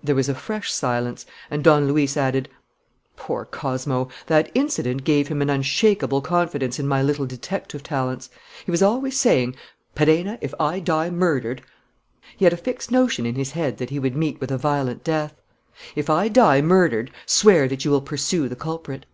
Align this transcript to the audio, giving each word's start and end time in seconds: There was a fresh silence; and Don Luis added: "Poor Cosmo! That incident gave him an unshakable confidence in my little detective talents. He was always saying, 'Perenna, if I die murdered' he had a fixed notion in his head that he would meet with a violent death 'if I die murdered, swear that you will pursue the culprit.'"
There 0.00 0.14
was 0.14 0.28
a 0.28 0.34
fresh 0.36 0.72
silence; 0.72 1.26
and 1.50 1.64
Don 1.64 1.88
Luis 1.88 2.16
added: 2.16 2.48
"Poor 3.16 3.44
Cosmo! 3.44 4.08
That 4.28 4.48
incident 4.54 5.02
gave 5.02 5.26
him 5.26 5.42
an 5.42 5.50
unshakable 5.50 6.20
confidence 6.20 6.78
in 6.78 6.86
my 6.86 7.02
little 7.02 7.26
detective 7.26 7.82
talents. 7.82 8.30
He 8.64 8.70
was 8.70 8.80
always 8.80 9.18
saying, 9.18 9.56
'Perenna, 9.96 10.38
if 10.40 10.54
I 10.60 10.78
die 10.78 11.10
murdered' 11.10 11.62
he 12.36 12.44
had 12.44 12.52
a 12.52 12.56
fixed 12.56 12.92
notion 12.92 13.26
in 13.26 13.34
his 13.34 13.50
head 13.50 13.78
that 13.78 13.90
he 13.90 13.98
would 13.98 14.14
meet 14.14 14.40
with 14.40 14.52
a 14.52 14.56
violent 14.56 15.02
death 15.02 15.34
'if 15.96 16.08
I 16.08 16.28
die 16.28 16.60
murdered, 16.62 17.10
swear 17.26 17.66
that 17.66 17.84
you 17.84 17.90
will 17.90 18.00
pursue 18.02 18.48
the 18.48 18.54
culprit.'" 18.54 19.04